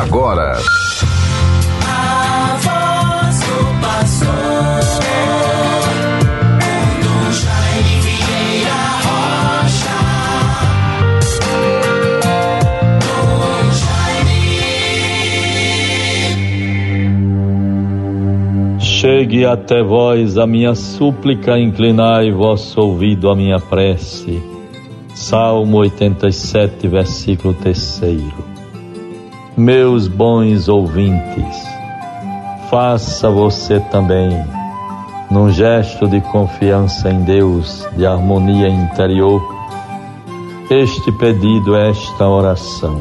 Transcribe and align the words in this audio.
agora. 0.00 0.58
A 1.86 2.56
voz 2.60 3.40
do 3.40 3.80
pastor. 3.80 4.74
Chegue 19.04 19.44
até 19.44 19.82
vós 19.82 20.38
a 20.38 20.46
minha 20.46 20.74
súplica, 20.74 21.58
inclinai 21.58 22.32
vosso 22.32 22.80
ouvido 22.80 23.28
à 23.28 23.36
minha 23.36 23.60
prece. 23.60 24.42
Salmo 25.14 25.76
87, 25.76 26.88
versículo 26.88 27.52
3. 27.52 28.53
Meus 29.56 30.08
bons 30.08 30.68
ouvintes, 30.68 31.64
faça 32.68 33.30
você 33.30 33.78
também, 33.78 34.44
num 35.30 35.48
gesto 35.48 36.08
de 36.08 36.20
confiança 36.20 37.08
em 37.08 37.22
Deus, 37.22 37.86
de 37.96 38.04
harmonia 38.04 38.68
interior, 38.68 39.40
este 40.68 41.12
pedido, 41.12 41.76
esta 41.76 42.28
oração. 42.28 43.00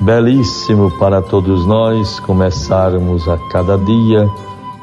Belíssimo 0.00 0.90
para 0.98 1.20
todos 1.20 1.66
nós 1.66 2.18
começarmos 2.20 3.28
a 3.28 3.36
cada 3.52 3.76
dia 3.76 4.26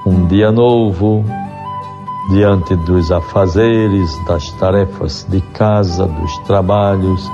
um 0.05 0.27
dia 0.27 0.51
novo, 0.51 1.25
diante 2.29 2.75
dos 2.75 3.11
afazeres, 3.11 4.11
das 4.27 4.51
tarefas 4.59 5.25
de 5.27 5.41
casa, 5.41 6.05
dos 6.05 6.37
trabalhos, 6.45 7.27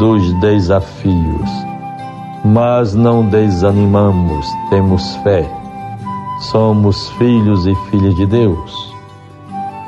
dos 0.00 0.32
desafios. 0.40 1.77
Mas 2.44 2.94
não 2.94 3.26
desanimamos, 3.26 4.46
temos 4.70 5.16
fé. 5.16 5.48
Somos 6.50 7.08
filhos 7.10 7.66
e 7.66 7.74
filhas 7.90 8.14
de 8.14 8.26
Deus. 8.26 8.94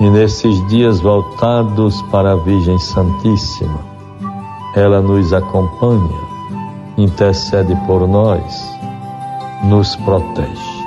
E 0.00 0.10
nesses 0.10 0.66
dias 0.68 1.00
voltados 1.00 2.00
para 2.10 2.32
a 2.32 2.36
Virgem 2.36 2.78
Santíssima, 2.78 3.80
ela 4.74 5.00
nos 5.00 5.32
acompanha, 5.32 6.18
intercede 6.96 7.76
por 7.86 8.08
nós, 8.08 8.68
nos 9.64 9.94
protege 9.96 10.80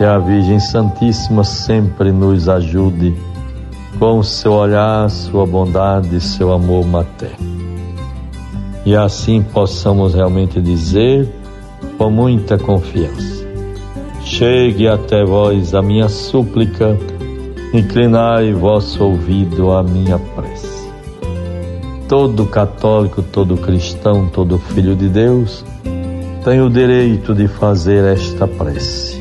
que 0.00 0.04
a 0.04 0.18
Virgem 0.18 0.58
Santíssima 0.58 1.44
sempre 1.44 2.10
nos 2.10 2.48
ajude 2.48 3.14
com 3.98 4.22
seu 4.22 4.54
olhar, 4.54 5.10
sua 5.10 5.44
bondade, 5.44 6.18
seu 6.22 6.54
amor 6.54 6.86
materno. 6.86 7.59
E 8.84 8.96
assim 8.96 9.42
possamos 9.42 10.14
realmente 10.14 10.60
dizer 10.60 11.28
com 11.98 12.10
muita 12.10 12.58
confiança: 12.58 13.46
Chegue 14.22 14.88
até 14.88 15.24
vós 15.24 15.74
a 15.74 15.82
minha 15.82 16.08
súplica, 16.08 16.96
inclinai 17.72 18.52
vosso 18.52 19.04
ouvido 19.04 19.72
à 19.72 19.82
minha 19.82 20.18
prece. 20.18 20.90
Todo 22.08 22.46
católico, 22.46 23.22
todo 23.22 23.56
cristão, 23.56 24.26
todo 24.28 24.58
filho 24.58 24.96
de 24.96 25.08
Deus 25.08 25.64
tem 26.44 26.60
o 26.60 26.70
direito 26.70 27.34
de 27.34 27.46
fazer 27.46 28.04
esta 28.04 28.48
prece 28.48 29.20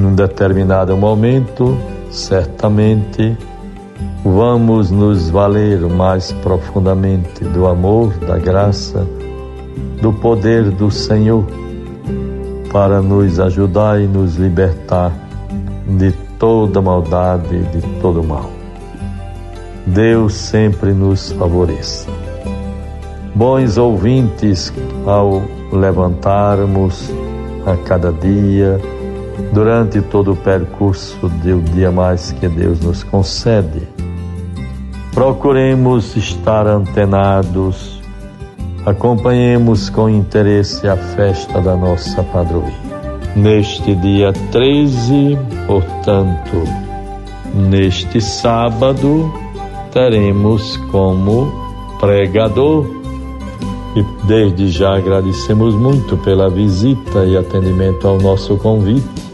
num 0.00 0.14
determinado 0.14 0.96
momento, 0.96 1.78
certamente 2.10 3.36
vamos 4.24 4.90
nos 4.90 5.30
valer 5.30 5.80
mais 5.80 6.32
profundamente 6.32 7.44
do 7.44 7.66
amor, 7.66 8.12
da 8.18 8.38
graça, 8.38 9.06
do 10.00 10.12
poder 10.12 10.70
do 10.70 10.90
Senhor 10.90 11.46
para 12.72 13.00
nos 13.00 13.40
ajudar 13.40 14.00
e 14.00 14.06
nos 14.06 14.36
libertar 14.36 15.12
de 15.86 16.12
toda 16.38 16.80
maldade, 16.80 17.62
de 17.64 17.82
todo 18.00 18.22
mal. 18.22 18.50
Deus 19.86 20.34
sempre 20.34 20.92
nos 20.92 21.32
favoreça. 21.32 22.08
Bons 23.34 23.76
ouvintes, 23.76 24.72
ao 25.06 25.42
levantarmos 25.72 27.10
a 27.66 27.76
cada 27.76 28.12
dia, 28.12 28.80
durante 29.52 30.00
todo 30.00 30.32
o 30.32 30.36
percurso 30.36 31.28
do 31.28 31.60
dia 31.72 31.90
mais 31.90 32.32
que 32.32 32.48
Deus 32.48 32.80
nos 32.80 33.02
concede. 33.02 33.82
Procuremos 35.12 36.16
estar 36.16 36.66
antenados, 36.66 38.00
acompanhemos 38.86 39.90
com 39.90 40.08
interesse 40.08 40.86
a 40.88 40.96
festa 40.96 41.60
da 41.60 41.76
nossa 41.76 42.22
padroeira. 42.22 42.90
Neste 43.34 43.94
dia 43.96 44.32
13, 44.50 45.38
portanto, 45.66 46.64
neste 47.54 48.20
sábado, 48.20 49.32
teremos 49.92 50.76
como 50.90 51.52
pregador 51.98 52.86
e 53.96 54.26
desde 54.26 54.68
já 54.68 54.96
agradecemos 54.96 55.74
muito 55.74 56.16
pela 56.18 56.48
visita 56.48 57.24
e 57.24 57.36
atendimento 57.36 58.06
ao 58.06 58.18
nosso 58.18 58.56
convite 58.56 59.29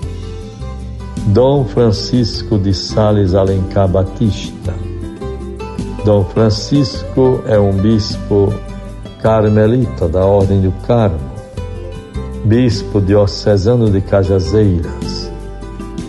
Dom 1.27 1.65
Francisco 1.65 2.57
de 2.57 2.73
Sales 2.73 3.35
Alencar 3.35 3.89
Batista. 3.89 4.73
Dom 6.05 6.25
Francisco 6.25 7.43
é 7.47 7.59
um 7.59 7.73
bispo 7.73 8.55
carmelita 9.21 10.09
da 10.09 10.25
Ordem 10.25 10.61
do 10.61 10.71
Carmo, 10.87 11.19
bispo 12.45 13.01
diocesano 13.01 13.91
de 13.91 14.01
Cajazeiras. 14.01 15.33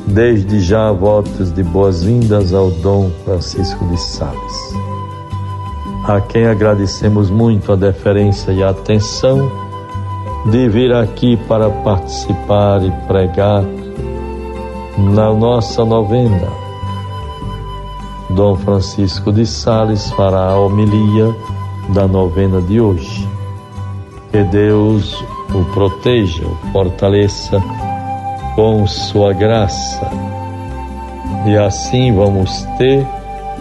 Desde 0.06 0.59
já, 0.59 0.91
votos 0.91 1.51
de 1.51 1.63
boas-vindas 1.63 2.53
ao 2.53 2.69
Dom 2.69 3.09
Francisco 3.25 3.88
de 3.88 4.00
Sales, 4.00 4.73
a 6.07 6.22
quem 6.22 6.45
agradecemos 6.45 7.31
muito 7.31 7.72
a 7.72 7.75
deferência 7.75 8.51
e 8.51 8.61
a 8.61 8.69
atenção 8.69 9.51
de 10.51 10.69
vir 10.69 10.94
aqui 10.94 11.35
para 11.47 11.72
participar 11.72 12.83
e 12.83 12.91
pregar 13.07 13.63
na 14.97 15.31
nossa 15.34 15.85
novena. 15.85 16.47
Dom 18.31 18.56
Francisco 18.56 19.31
de 19.31 19.46
Sales 19.46 20.12
fará 20.12 20.50
a 20.50 20.59
homilia 20.59 21.35
da 21.94 22.08
novena 22.08 22.62
de 22.62 22.81
hoje. 22.81 23.28
Que 24.31 24.44
Deus 24.44 25.24
o 25.53 25.63
proteja, 25.74 26.44
o 26.46 26.72
fortaleça 26.72 27.62
com 28.56 28.86
sua 28.88 29.34
graça. 29.34 30.09
E 31.46 31.56
assim 31.56 32.13
vamos 32.13 32.63
ter 32.78 33.06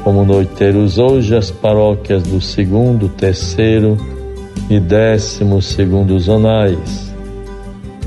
como 0.02 0.24
noiteiros 0.24 0.98
hoje 0.98 1.36
as 1.36 1.50
paróquias 1.50 2.22
do 2.22 2.40
segundo, 2.40 3.08
terceiro 3.08 3.96
e 4.70 4.80
décimo 4.80 5.60
segundo 5.60 6.18
zonais. 6.18 7.14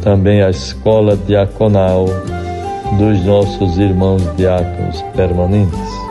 Também 0.01 0.41
a 0.41 0.49
escola 0.49 1.15
diaconal 1.15 2.05
dos 2.97 3.23
nossos 3.23 3.77
irmãos 3.77 4.21
diáconos 4.35 5.01
permanentes. 5.15 6.09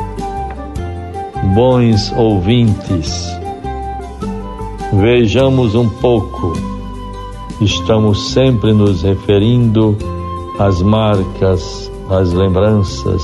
Bons 1.55 2.13
ouvintes, 2.17 3.31
vejamos 4.93 5.75
um 5.75 5.89
pouco, 5.89 6.53
estamos 7.61 8.33
sempre 8.33 8.73
nos 8.73 9.03
referindo 9.03 9.97
às 10.59 10.83
marcas, 10.83 11.91
às 12.11 12.33
lembranças, 12.33 13.23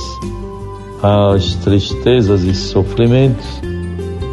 às 1.01 1.55
tristezas 1.55 2.43
e 2.43 2.53
sofrimentos 2.53 3.61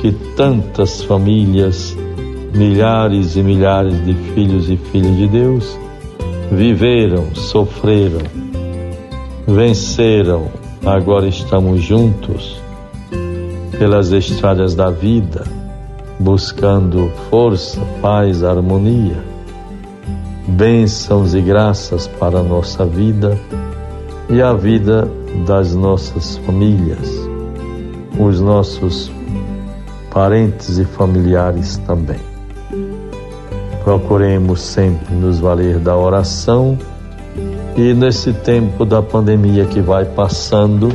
que 0.01 0.13
tantas 0.37 1.03
famílias, 1.03 1.97
milhares 2.55 3.37
e 3.37 3.43
milhares 3.43 4.05
de 4.05 4.15
filhos 4.35 4.69
e 4.69 4.77
filhas 4.77 5.17
de 5.17 5.29
Deus 5.29 5.79
viveram, 6.51 7.35
sofreram 7.35 8.42
venceram, 9.47 10.49
agora 10.85 11.27
estamos 11.27 11.83
juntos 11.83 12.61
pelas 13.79 14.13
estradas 14.13 14.75
da 14.75 14.91
vida, 14.91 15.45
buscando 16.19 17.11
força, 17.29 17.81
paz, 18.01 18.45
harmonia, 18.45 19.23
bênçãos 20.47 21.35
e 21.35 21.41
graças 21.41 22.07
para 22.07 22.39
a 22.39 22.43
nossa 22.43 22.85
vida 22.85 23.39
e 24.31 24.41
a 24.41 24.53
vida 24.53 25.09
das 25.47 25.75
nossas 25.75 26.37
famílias, 26.39 27.11
os 28.19 28.41
nossos 28.41 29.11
parentes 30.13 30.79
e 30.79 30.85
familiares 30.85 31.79
também. 31.79 32.21
Procuremos 33.83 34.61
sempre 34.61 35.13
nos 35.13 35.41
valer 35.41 35.79
da 35.79 35.97
oração 35.97 36.79
e 37.77 37.95
nesse 37.95 38.33
tempo 38.33 38.85
da 38.85 39.01
pandemia 39.01 39.65
que 39.65 39.81
vai 39.81 40.05
passando, 40.05 40.91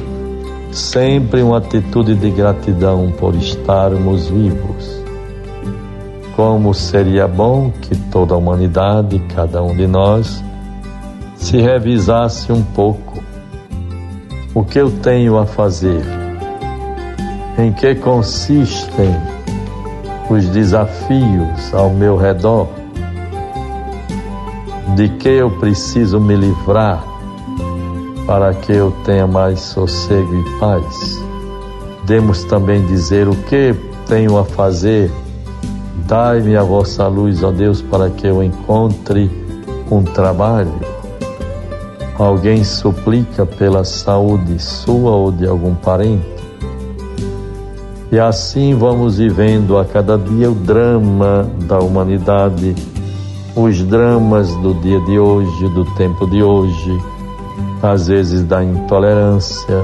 sempre 0.71 1.41
uma 1.41 1.57
atitude 1.57 2.13
de 2.15 2.29
gratidão 2.29 3.11
por 3.17 3.35
estarmos 3.35 4.27
vivos. 4.29 4.97
como 6.35 6.71
seria 6.71 7.27
bom 7.27 7.71
que 7.81 7.97
toda 8.11 8.35
a 8.35 8.37
humanidade, 8.37 9.17
cada 9.33 9.63
um 9.63 9.75
de 9.75 9.87
nós, 9.87 10.43
se 11.35 11.57
revisasse 11.57 12.51
um 12.51 12.61
pouco. 12.61 13.17
O 14.53 14.63
que 14.63 14.79
eu 14.79 14.91
tenho 15.01 15.35
a 15.35 15.47
fazer, 15.47 16.03
em 17.57 17.71
que 17.71 17.95
consistem 17.95 19.15
os 20.29 20.47
desafios 20.49 21.73
ao 21.73 21.89
meu 21.89 22.15
redor, 22.15 22.67
de 24.97 25.09
que 25.09 25.29
eu 25.29 25.51
preciso 25.51 26.19
me 26.19 26.35
livrar 26.35 27.05
para 28.25 28.51
que 28.51 28.71
eu 28.71 28.91
tenha 29.05 29.27
mais 29.27 29.59
sossego 29.59 30.35
e 30.35 30.59
paz. 30.59 31.23
Demos 32.03 32.43
também 32.45 32.83
dizer 32.87 33.27
o 33.27 33.35
que 33.35 33.75
tenho 34.07 34.39
a 34.39 34.43
fazer. 34.43 35.11
Dai-me 36.07 36.57
a 36.57 36.63
vossa 36.63 37.07
luz, 37.07 37.43
ó 37.43 37.51
Deus, 37.51 37.79
para 37.79 38.09
que 38.09 38.25
eu 38.25 38.41
encontre 38.41 39.29
um 39.91 40.01
trabalho. 40.01 40.73
Alguém 42.17 42.63
suplica 42.63 43.45
pela 43.45 43.83
saúde 43.83 44.57
sua 44.57 45.11
ou 45.11 45.31
de 45.31 45.45
algum 45.45 45.75
parente. 45.75 46.25
E 48.11 48.19
assim 48.19 48.73
vamos 48.73 49.19
vivendo 49.19 49.77
a 49.77 49.85
cada 49.85 50.17
dia 50.17 50.49
o 50.49 50.55
drama 50.55 51.47
da 51.67 51.77
humanidade, 51.77 52.73
os 53.57 53.81
dramas 53.83 54.55
do 54.57 54.73
dia 54.75 54.99
de 55.01 55.17
hoje, 55.17 55.67
do 55.69 55.83
tempo 55.95 56.27
de 56.27 56.43
hoje 56.43 57.01
às 57.81 58.07
vezes 58.07 58.43
da 58.43 58.63
intolerância, 58.63 59.83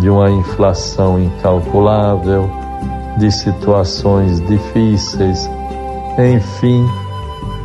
de 0.00 0.08
uma 0.08 0.30
inflação 0.30 1.20
incalculável, 1.20 2.48
de 3.18 3.30
situações 3.30 4.40
difíceis. 4.46 5.50
Enfim, 6.18 6.88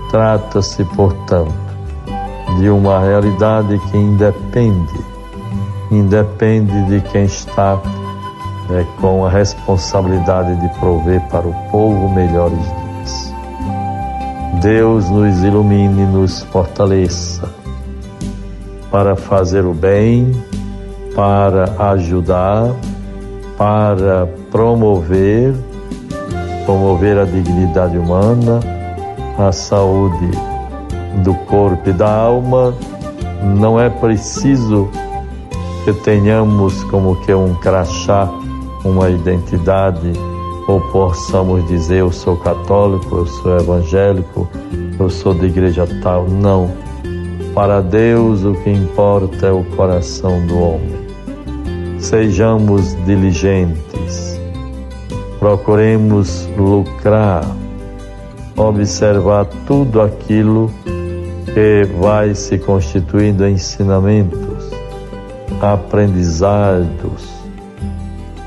trata-se, 0.10 0.84
portanto, 0.86 1.54
de 2.60 2.70
uma 2.70 3.00
realidade 3.00 3.80
que 3.92 3.98
independe, 3.98 5.00
independe 5.92 6.84
de 6.86 7.02
quem 7.10 7.26
está 7.26 7.80
é, 8.70 8.86
com 9.00 9.26
a 9.26 9.30
responsabilidade 9.30 10.56
de 10.56 10.80
prover 10.80 11.22
para 11.30 11.48
o 11.48 11.54
povo 11.72 12.10
melhores. 12.10 12.77
Deus 14.62 15.10
nos 15.10 15.44
ilumine, 15.44 16.06
nos 16.06 16.42
fortaleça 16.44 17.50
para 18.90 19.16
fazer 19.16 19.66
o 19.66 19.74
bem, 19.74 20.32
para 21.16 21.92
ajudar, 21.92 22.74
para 23.58 24.28
promover, 24.52 25.54
promover 26.66 27.20
a 27.20 27.26
dignidade 27.26 27.98
humana, 27.98 28.60
a 29.38 29.52
saúde 29.52 30.32
do 31.24 31.34
corpo 31.46 31.90
e 31.90 31.94
da 31.94 32.12
alma. 32.12 32.74
Não 33.60 33.80
é 33.80 33.90
preciso 33.90 34.90
que 35.86 35.94
tenhamos 35.94 36.84
como 36.86 37.16
que 37.22 37.34
um 37.34 37.54
crachá, 37.56 38.28
uma 38.84 39.10
identidade, 39.10 40.14
ou 40.68 40.82
possamos 40.92 41.66
dizer 41.68 42.00
eu 42.00 42.12
sou 42.12 42.36
católico, 42.36 43.16
eu 43.16 43.26
sou 43.26 43.58
evangélico, 43.58 44.48
eu 45.00 45.10
sou 45.10 45.34
de 45.34 45.46
igreja 45.46 45.88
tal. 46.04 46.28
Não 46.28 46.70
para 47.58 47.82
Deus 47.82 48.44
o 48.44 48.54
que 48.54 48.70
importa 48.70 49.48
é 49.48 49.52
o 49.52 49.64
coração 49.64 50.46
do 50.46 50.60
homem. 50.60 51.08
Sejamos 51.98 52.96
diligentes, 53.06 54.40
procuremos 55.40 56.48
lucrar, 56.56 57.44
observar 58.56 59.46
tudo 59.66 60.02
aquilo 60.02 60.72
que 61.52 61.88
vai 62.00 62.36
se 62.36 62.60
constituindo 62.60 63.44
em 63.44 63.54
ensinamentos, 63.54 64.70
aprendizados, 65.60 67.37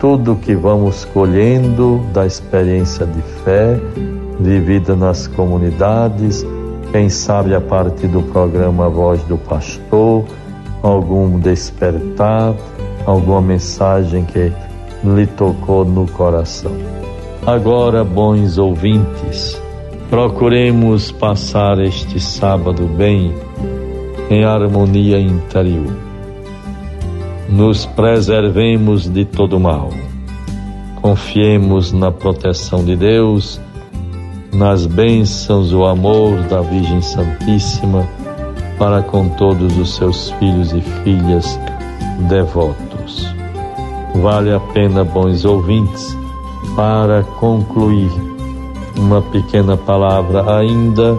tudo 0.01 0.35
que 0.35 0.57
vamos 0.57 1.05
colhendo 1.05 2.01
da 2.13 2.27
experiência 2.27 3.07
de 3.07 3.21
fé 3.45 3.79
vivida 4.41 4.97
nas 4.97 5.27
comunidades 5.27 6.45
quem 6.91 7.09
sabe 7.09 7.55
a 7.55 7.61
partir 7.61 8.09
do 8.09 8.23
programa 8.23 8.89
Voz 8.89 9.23
do 9.25 9.37
Pastor, 9.37 10.25
algum 10.83 11.39
despertar, 11.39 12.55
alguma 13.07 13.41
mensagem 13.41 14.25
que 14.25 14.51
lhe 15.05 15.27
tocou 15.27 15.85
no 15.85 16.09
coração. 16.09 16.73
Agora, 17.47 18.03
bons 18.03 18.59
ouvintes, 18.59 19.61
procuremos 20.09 21.13
passar 21.13 21.79
este 21.79 22.19
sábado 22.19 22.87
bem, 22.87 23.33
em 24.29 24.45
harmonia 24.45 25.21
interior. 25.21 26.10
Nos 27.51 27.85
preservemos 27.85 29.09
de 29.09 29.25
todo 29.25 29.59
mal. 29.59 29.91
Confiemos 31.03 31.93
na 31.93 32.13
proteção 32.13 32.85
de 32.85 32.95
Deus 32.95 33.61
nas 34.53 34.87
bênçãos 34.87 35.73
o 35.73 35.85
amor 35.85 36.43
da 36.43 36.61
Virgem 36.61 37.03
Santíssima 37.03 38.07
para 38.79 39.03
com 39.03 39.29
todos 39.31 39.77
os 39.77 39.97
seus 39.97 40.31
filhos 40.33 40.73
e 40.73 40.81
filhas 40.81 41.59
devotos. 42.29 43.27
Vale 44.15 44.53
a 44.55 44.61
pena, 44.61 45.05
bons 45.05 45.45
ouvintes, 45.45 46.17
para 46.77 47.23
concluir, 47.23 48.11
uma 48.97 49.23
pequena 49.23 49.77
palavra 49.77 50.59
ainda 50.59 51.17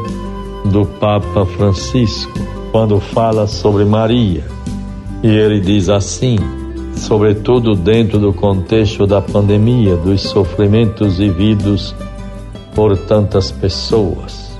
do 0.65 0.85
Papa 0.99 1.45
Francisco, 1.45 2.39
quando 2.71 2.99
fala 2.99 3.47
sobre 3.47 3.85
Maria. 3.85 4.60
E 5.23 5.27
ele 5.27 5.59
diz 5.59 5.87
assim, 5.87 6.37
sobretudo 6.95 7.75
dentro 7.75 8.17
do 8.17 8.33
contexto 8.33 9.05
da 9.05 9.21
pandemia, 9.21 9.95
dos 9.95 10.21
sofrimentos 10.21 11.17
vividos 11.17 11.95
por 12.73 12.97
tantas 12.97 13.51
pessoas. 13.51 14.51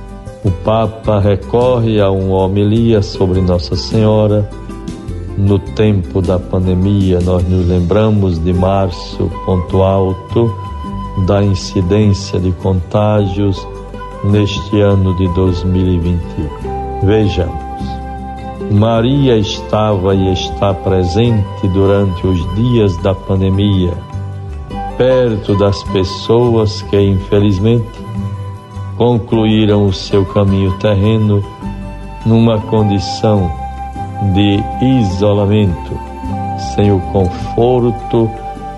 O 0.43 0.51
Papa 0.51 1.19
recorre 1.19 1.99
a 2.01 2.09
uma 2.09 2.37
homilia 2.37 3.01
sobre 3.01 3.41
Nossa 3.41 3.75
Senhora. 3.75 4.49
No 5.37 5.57
tempo 5.57 6.21
da 6.21 6.37
pandemia, 6.37 7.19
nós 7.21 7.47
nos 7.47 7.67
lembramos 7.67 8.43
de 8.43 8.53
março, 8.53 9.31
ponto 9.45 9.81
alto 9.81 10.53
da 11.25 11.43
incidência 11.43 12.39
de 12.39 12.51
contágios 12.53 13.67
neste 14.23 14.79
ano 14.79 15.15
de 15.15 15.27
2021. 15.33 17.05
Vejamos. 17.05 17.70
Maria 18.71 19.37
estava 19.37 20.15
e 20.15 20.31
está 20.31 20.73
presente 20.73 21.67
durante 21.73 22.25
os 22.25 22.55
dias 22.55 22.95
da 22.97 23.13
pandemia, 23.13 23.93
perto 24.97 25.57
das 25.57 25.83
pessoas 25.83 26.81
que, 26.83 26.97
infelizmente, 26.97 27.99
concluíram 28.97 29.87
o 29.87 29.93
seu 29.93 30.25
caminho 30.25 30.71
terreno 30.77 31.43
numa 32.25 32.59
condição 32.61 33.51
de 34.33 34.63
isolamento, 35.01 35.99
sem 36.73 36.93
o 36.93 36.99
conforto 37.11 38.29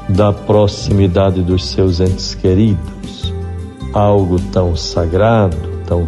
da 0.09 0.33
proximidade 0.33 1.43
dos 1.43 1.65
seus 1.65 1.99
entes 1.99 2.33
queridos, 2.33 3.31
algo 3.93 4.39
tão 4.51 4.75
sagrado, 4.75 5.57
tão, 5.85 6.07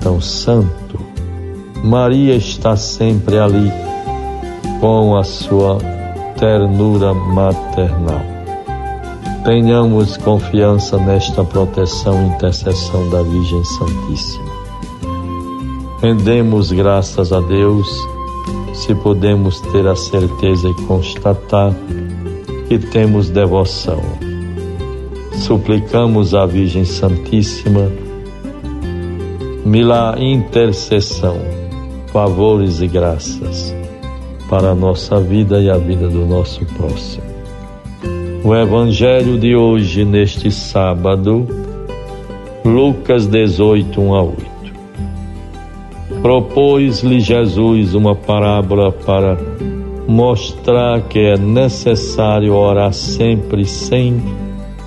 tão 0.00 0.20
santo. 0.20 0.85
Maria 1.86 2.34
está 2.34 2.74
sempre 2.74 3.38
ali 3.38 3.70
com 4.80 5.16
a 5.16 5.22
sua 5.22 5.78
ternura 6.36 7.14
maternal. 7.14 8.22
Tenhamos 9.44 10.16
confiança 10.16 10.98
nesta 10.98 11.44
proteção 11.44 12.20
e 12.24 12.34
intercessão 12.34 13.08
da 13.08 13.22
Virgem 13.22 13.62
Santíssima. 13.62 14.50
Rendemos 16.02 16.72
graças 16.72 17.32
a 17.32 17.38
Deus 17.38 17.86
se 18.74 18.92
podemos 18.96 19.60
ter 19.60 19.86
a 19.86 19.94
certeza 19.94 20.68
e 20.68 20.74
constatar 20.86 21.72
que 22.66 22.80
temos 22.80 23.30
devoção. 23.30 24.02
Suplicamos 25.36 26.34
à 26.34 26.46
Virgem 26.46 26.84
Santíssima 26.84 27.92
milá 29.64 30.16
intercessão, 30.18 31.55
favores 32.16 32.80
e 32.80 32.86
graças 32.86 33.76
para 34.48 34.70
a 34.70 34.74
nossa 34.74 35.20
vida 35.20 35.60
e 35.60 35.68
a 35.68 35.76
vida 35.76 36.08
do 36.08 36.24
nosso 36.24 36.64
próximo. 36.64 37.26
O 38.42 38.54
Evangelho 38.54 39.38
de 39.38 39.54
hoje, 39.54 40.02
neste 40.02 40.50
sábado, 40.50 41.46
Lucas 42.64 43.26
18, 43.26 44.00
1 44.00 44.14
a 44.14 44.22
8. 44.22 44.46
Propôs-lhe 46.22 47.20
Jesus 47.20 47.92
uma 47.92 48.14
parábola 48.14 48.90
para 48.90 49.36
mostrar 50.08 51.02
que 51.02 51.18
é 51.18 51.36
necessário 51.36 52.54
orar 52.54 52.94
sempre 52.94 53.66
sem 53.66 54.22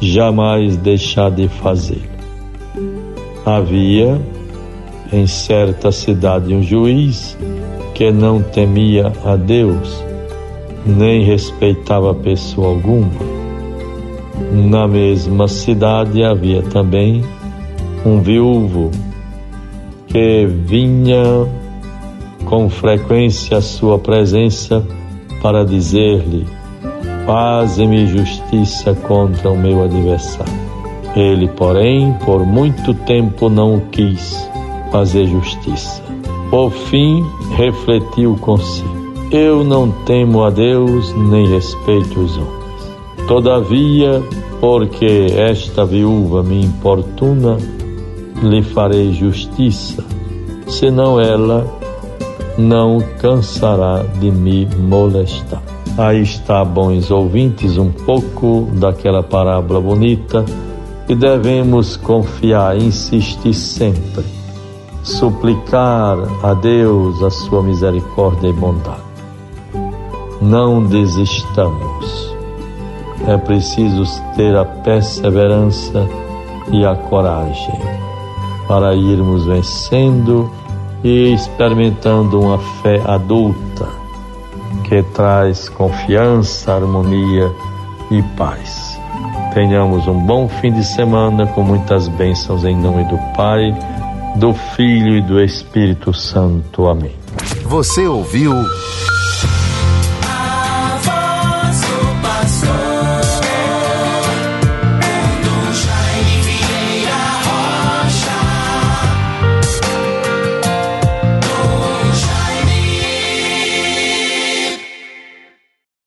jamais 0.01 0.75
deixar 0.77 1.29
de 1.29 1.47
fazê-lo. 1.47 2.09
Havia 3.45 4.19
em 5.11 5.25
certa 5.25 5.91
cidade 5.91 6.53
um 6.53 6.61
juiz 6.61 7.37
que 7.93 8.11
não 8.11 8.41
temia 8.41 9.11
a 9.25 9.35
Deus, 9.35 10.03
nem 10.85 11.23
respeitava 11.23 12.13
pessoa 12.13 12.69
alguma. 12.69 13.09
Na 14.53 14.87
mesma 14.87 15.47
cidade 15.47 16.23
havia 16.23 16.61
também 16.61 17.23
um 18.05 18.21
viúvo 18.21 18.89
que 20.07 20.45
vinha 20.45 21.45
com 22.45 22.69
frequência 22.69 23.57
à 23.57 23.61
sua 23.61 23.99
presença 23.99 24.83
para 25.41 25.65
dizer-lhe: 25.65 26.47
Faze-me 27.25 28.07
justiça 28.07 28.93
contra 28.95 29.51
o 29.51 29.57
meu 29.57 29.83
adversário. 29.83 30.69
Ele, 31.15 31.47
porém, 31.49 32.13
por 32.25 32.45
muito 32.45 32.93
tempo 32.93 33.49
não 33.49 33.75
o 33.75 33.81
quis 33.91 34.48
fazer 34.91 35.27
justiça. 35.27 36.03
Por 36.49 36.71
fim, 36.71 37.25
refletiu 37.55 38.35
consigo: 38.37 39.13
Eu 39.31 39.63
não 39.63 39.91
temo 40.05 40.43
a 40.43 40.49
Deus 40.49 41.13
nem 41.15 41.47
respeito 41.47 42.19
os 42.19 42.37
homens. 42.37 42.59
Todavia, 43.27 44.23
porque 44.59 45.27
esta 45.35 45.85
viúva 45.85 46.41
me 46.41 46.65
importuna, 46.65 47.57
lhe 48.41 48.63
farei 48.63 49.13
justiça, 49.13 50.03
senão 50.67 51.19
ela 51.19 51.65
não 52.57 52.99
cansará 53.19 54.03
de 54.19 54.31
me 54.31 54.65
molestar. 54.65 55.61
Aí 55.97 56.21
está, 56.21 56.63
bons 56.63 57.11
ouvintes, 57.11 57.77
um 57.77 57.91
pouco 57.91 58.69
daquela 58.73 59.21
parábola 59.21 59.81
bonita 59.81 60.45
que 61.05 61.15
devemos 61.15 61.97
confiar, 61.97 62.77
insistir 62.77 63.53
sempre, 63.53 64.23
suplicar 65.03 66.17
a 66.43 66.53
Deus 66.53 67.21
a 67.23 67.29
sua 67.29 67.63
misericórdia 67.63 68.47
e 68.47 68.53
bondade. 68.53 69.01
Não 70.41 70.83
desistamos. 70.85 72.35
É 73.27 73.37
preciso 73.37 74.03
ter 74.35 74.55
a 74.55 74.63
perseverança 74.63 76.07
e 76.71 76.85
a 76.85 76.95
coragem 76.95 77.79
para 78.67 78.95
irmos 78.95 79.45
vencendo 79.45 80.49
e 81.03 81.33
experimentando 81.33 82.39
uma 82.39 82.59
fé 82.81 83.01
adulta 83.05 83.87
que 84.83 85.01
traz 85.03 85.69
confiança, 85.69 86.73
harmonia 86.73 87.51
e 88.11 88.21
paz. 88.37 88.99
Tenhamos 89.53 90.07
um 90.07 90.19
bom 90.19 90.47
fim 90.47 90.71
de 90.71 90.83
semana 90.83 91.47
com 91.47 91.63
muitas 91.63 92.07
bênçãos 92.07 92.63
em 92.63 92.75
nome 92.75 93.03
do 93.05 93.17
Pai, 93.35 93.75
do 94.37 94.53
Filho 94.53 95.17
e 95.17 95.21
do 95.21 95.41
Espírito 95.41 96.13
Santo. 96.13 96.87
Amém. 96.87 97.15
Você 97.63 98.07
ouviu 98.07 98.53